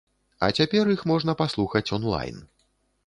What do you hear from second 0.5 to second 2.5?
цяпер іх можна паслухаць он-лайн.